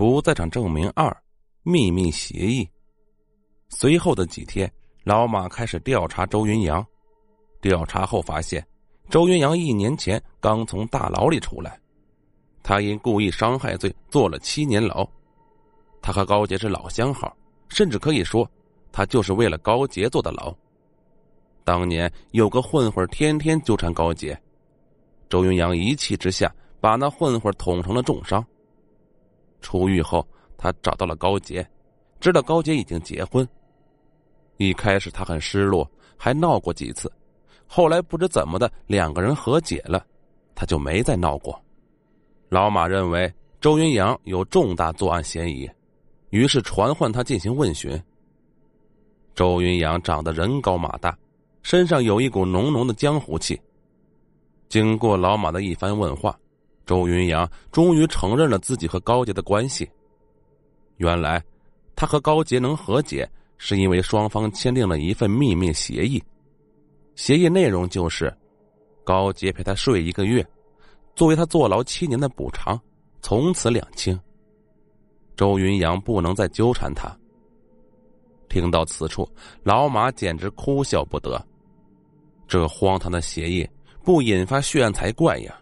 [0.00, 1.14] 不在场证明二，
[1.62, 2.66] 秘密协议。
[3.68, 4.72] 随后的几天，
[5.04, 6.82] 老马开始调查周云阳。
[7.60, 8.66] 调查后发现，
[9.10, 11.78] 周云阳一年前刚从大牢里出来，
[12.62, 15.06] 他因故意伤害罪坐了七年牢。
[16.00, 17.36] 他和高杰是老相好，
[17.68, 18.50] 甚至可以说，
[18.90, 20.50] 他就是为了高杰坐的牢。
[21.62, 24.40] 当年有个混混天天纠缠高杰，
[25.28, 28.42] 周云阳一气之下把那混混捅成了重伤。
[29.60, 31.66] 出狱后，他找到了高杰，
[32.20, 33.46] 知道高杰已经结婚。
[34.56, 37.10] 一开始他很失落，还闹过几次。
[37.66, 40.04] 后来不知怎么的，两个人和解了，
[40.54, 41.58] 他就没再闹过。
[42.48, 45.70] 老马认为周云阳有重大作案嫌疑，
[46.30, 48.00] 于是传唤他进行问询。
[49.34, 51.16] 周云阳长得人高马大，
[51.62, 53.58] 身上有一股浓浓的江湖气。
[54.68, 56.38] 经过老马的一番问话，
[56.90, 59.88] 周云阳终于承认了自己和高杰的关系。
[60.96, 61.40] 原来，
[61.94, 66.20] 他和高杰能和解，是因为双方签订了一份秘密协议。
[67.14, 68.36] 协议内容就是，
[69.04, 70.44] 高杰陪他睡一个月，
[71.14, 72.76] 作为他坐牢七年的补偿，
[73.22, 74.18] 从此两清。
[75.36, 77.16] 周云阳不能再纠缠他。
[78.48, 79.30] 听到此处，
[79.62, 81.40] 老马简直哭笑不得。
[82.48, 83.64] 这荒唐的协议
[84.02, 85.56] 不引发血案才怪呀！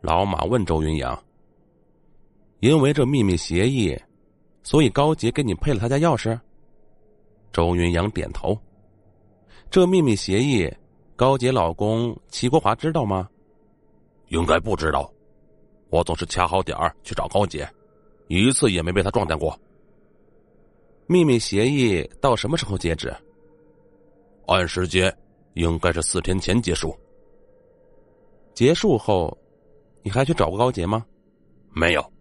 [0.00, 1.22] 老马问周云阳
[2.60, 3.98] ：“因为这秘密协议，
[4.62, 6.38] 所以高杰给你配了他家钥匙？”
[7.52, 8.58] 周云阳点头。
[9.70, 10.72] 这秘密协议，
[11.16, 13.28] 高杰老公齐国华知道吗？
[14.28, 15.12] 应该不知道。
[15.90, 17.68] 我总是掐好点儿去找高杰，
[18.28, 19.58] 一次也没被他撞见过。
[21.06, 23.14] 秘密协议到什么时候截止？
[24.46, 25.14] 按时间，
[25.54, 26.96] 应该是四天前结束。
[28.54, 29.36] 结束后，
[30.02, 31.04] 你还去找过高杰吗？
[31.72, 32.12] 没有，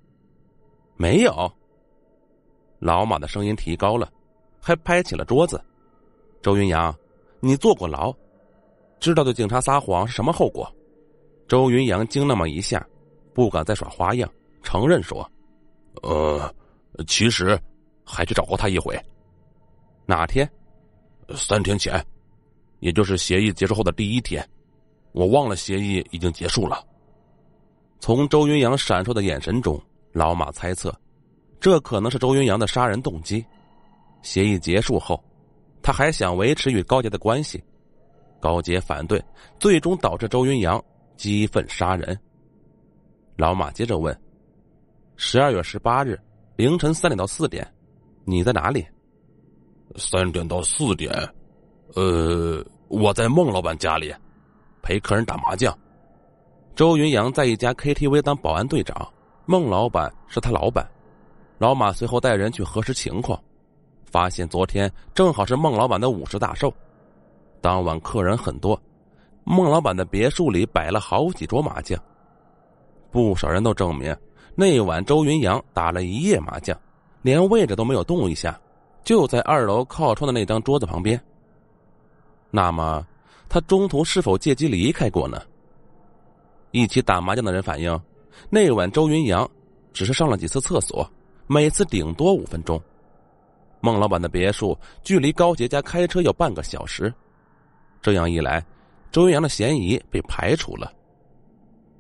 [0.96, 1.52] 没有。
[2.80, 4.12] 老马的声音提高了，
[4.62, 5.64] 还拍起了桌子。
[6.42, 6.96] 周云阳。
[7.42, 8.14] 你坐过牢，
[9.00, 10.70] 知道对警察撒谎是什么后果？
[11.48, 12.86] 周云阳惊那么一下，
[13.34, 14.30] 不敢再耍花样，
[14.62, 15.26] 承认说
[16.04, 16.54] ：“呃，
[17.08, 17.58] 其实
[18.04, 18.94] 还去找过他一回。
[20.06, 20.46] 哪天？
[21.34, 22.06] 三天前，
[22.82, 24.46] 也就是协议结束后的第一天。
[25.14, 26.86] 我忘了协议已经结束了。”
[28.00, 30.94] 从周云阳闪烁的眼神中，老马猜测，
[31.60, 33.46] 这可能是周云阳的杀人动机。
[34.22, 35.24] 协议结束后。
[35.82, 37.64] 他还想维持与高杰的关系，
[38.42, 39.24] 高杰反对，
[39.60, 40.84] 最终导致周云阳
[41.16, 42.20] 激愤杀人。
[43.38, 44.16] 老马接着问
[45.16, 46.20] ：“十二月十八日
[46.58, 47.66] 凌晨三点到四点，
[48.26, 48.86] 你在哪里？”
[49.96, 51.12] 三点到四点，
[51.96, 54.14] 呃，我在孟老板家里，
[54.82, 55.76] 陪客人打麻将。
[56.76, 59.08] 周云阳在一家 KTV 当保安队长，
[59.46, 60.90] 孟老板是他老板。
[61.58, 63.40] 老马随后带人去核实情况。
[64.06, 66.74] 发现昨天正好是孟老板的五十大寿，
[67.62, 68.82] 当晚客人很多，
[69.44, 72.00] 孟老板的别墅里摆了好几桌麻将，
[73.12, 74.16] 不少人都证明
[74.56, 76.76] 那晚周云阳打了一夜麻将，
[77.22, 78.60] 连位置都没有动一下，
[79.04, 81.22] 就在二楼靠窗的那张桌子旁边。
[82.50, 83.06] 那么，
[83.48, 85.40] 他中途是否借机离开过呢？
[86.72, 88.00] 一起打麻将的人反映，
[88.50, 89.50] 那晚周云阳
[89.92, 91.10] 只是上了几次厕所，
[91.48, 92.82] 每次顶多五分钟。
[93.82, 97.14] 孟老板的别墅距离高杰家开车要半个小时，
[98.02, 98.64] 这样一来，
[99.12, 100.92] 周云阳的嫌疑被排除了。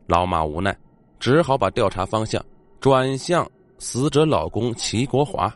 [0.05, 0.77] 老马无奈，
[1.19, 2.43] 只好把调查方向
[2.79, 5.53] 转向死者老公齐国华。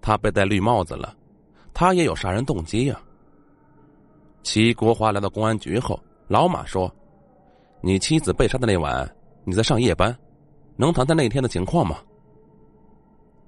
[0.00, 1.16] 他被戴绿帽子了，
[1.72, 3.00] 他也有杀人动机呀。
[4.42, 6.94] 齐国华来到公安局后，老马说
[7.86, 9.08] ：“你妻子被杀的那晚，
[9.44, 10.12] 你在上夜班，
[10.74, 11.98] 能谈谈那天的情况吗？”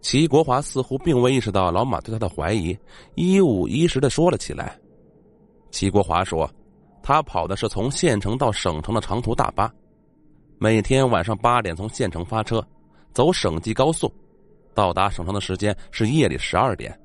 [0.01, 2.79] 齐国华似乎并未意识到老马对他的怀疑，
[3.17, 4.79] 一五一十的说了起来。
[5.73, 6.49] 齐国华说
[7.03, 9.69] ：“他跑的是从县城到省城的长途大巴，
[10.59, 12.65] 每天晚上八点从县城发车，
[13.13, 14.09] 走省际高速，
[14.73, 16.97] 到达省城的时间是夜里十二点，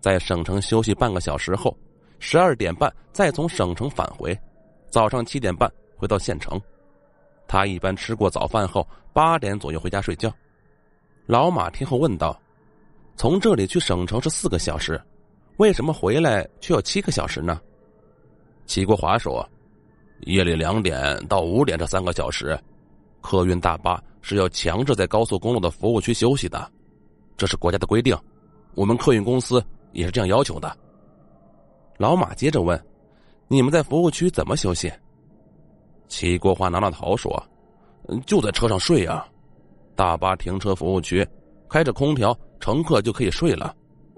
[0.00, 1.76] 在省城休息半个小时后，
[2.18, 4.34] 十二点半再从省城返回，
[4.88, 6.60] 早上七点半回到县城。
[7.48, 10.32] 他一般吃过早饭后，八点左右回家睡觉。”
[11.26, 12.40] 老马听后问道
[13.16, 15.00] ：“从这里去省城是四个小时，
[15.56, 17.60] 为什么回来却要七个小时呢？”
[18.66, 19.48] 齐国华说
[20.26, 22.58] ：“夜里两点到五点这三个小时，
[23.20, 26.68] 客运大巴是要强制在高速公路的服务区休息的，
[27.36, 28.16] 这是国家的规定，
[28.74, 30.76] 我们客运公司也是这样要求的。”
[31.96, 32.80] 老马接着问
[33.48, 34.92] ：“你们在服务区怎么休息？”
[36.08, 37.42] 齐国华挠挠头说
[38.26, 39.26] ：“就在车上睡啊。”
[39.96, 41.26] 大巴停车服务区，
[41.68, 43.74] 开着空调，乘客就可以睡了。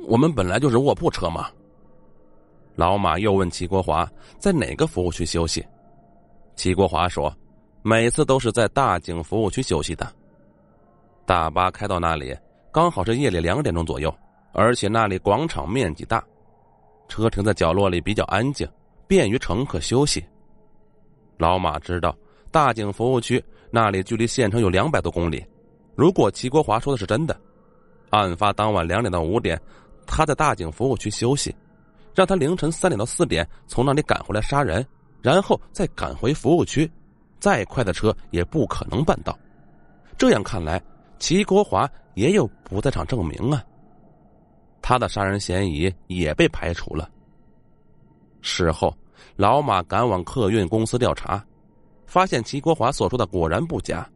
[0.09, 1.49] 我们本来就是卧铺车嘛。
[2.75, 4.09] 老马又问齐国华
[4.39, 5.65] 在哪个服务区休息，
[6.57, 7.33] 齐国华说，
[7.83, 10.11] 每次都是在大井服务区休息的。
[11.25, 12.37] 大巴开到那里，
[12.73, 14.15] 刚好是夜里两点钟左右，
[14.53, 16.25] 而且那里广场面积大，
[17.09, 18.69] 车停在角落里比较安静，
[19.07, 20.25] 便于乘客休息。
[21.39, 22.15] 老马知道
[22.51, 25.45] 大井服务区那里距离县城有两百多公里，
[25.95, 27.39] 如果齐国华说的是真的，
[28.11, 29.61] 案发当晚两点到五点，
[30.07, 31.55] 他在大井服务区休息，
[32.15, 34.85] 让他凌晨三点到四点从那里赶回来杀人，
[35.23, 36.91] 然后再赶回服务区，
[37.39, 39.39] 再快的车也不可能办到。
[40.19, 40.83] 这样看来。
[41.21, 43.61] 齐国华也有不在场证明啊，
[44.81, 47.11] 他的杀人嫌疑也被排除了。
[48.41, 48.97] 事后，
[49.37, 51.45] 老马赶往客运公司调查，
[52.07, 54.09] 发现齐国华所说的果然不假。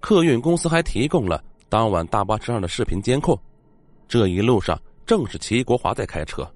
[0.00, 3.38] 客运公司还提供了当晚大巴车上的视频监控，
[4.06, 6.48] 这一路上正是齐国华在开车。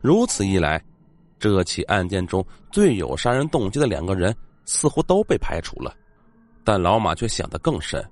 [0.00, 0.82] 如此一来，
[1.38, 4.34] 这起案件中最有杀人动机的两个人
[4.64, 5.94] 似乎都被排除了。
[6.64, 8.04] 但老马却想得更深。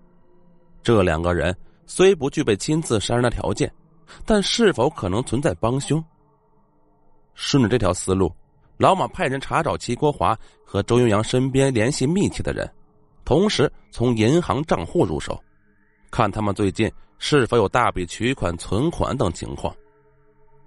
[0.82, 1.56] 这两个人
[1.87, 3.72] 虽不具备亲自杀人的条件，
[4.25, 6.04] 但是否可能存在帮凶？
[7.34, 8.32] 顺着这条思路，
[8.76, 12.69] 老马派人查找齐国华和周云阳身边联系密切的人，
[13.25, 15.43] 同时从银行账户入手，
[16.11, 19.75] 看他们最近是否有大笔取款、存款等情况，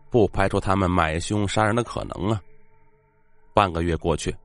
[0.09, 2.41] 不排除他们买凶杀人的可能啊。
[3.53, 4.35] 半个月过去，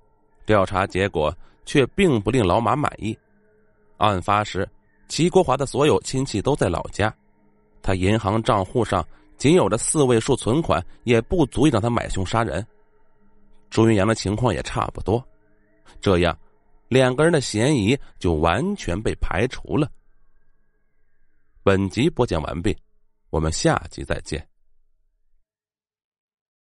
[0.44, 3.17] 调查结果却并不令老马满意。
[3.99, 4.69] 案发时。
[5.09, 7.14] 齐国华的所有亲戚都在老家，
[7.82, 9.06] 他银行账户上
[9.37, 12.67] 仅有的四位数存款也不足以让他买凶杀人。
[13.72, 15.26] 朱云阳的情况也差不多，
[15.98, 16.38] 这样
[16.88, 19.90] 两个人的嫌疑就完全被排除了。
[21.62, 22.76] 本集播讲完毕，
[23.30, 24.46] 我们下集再见。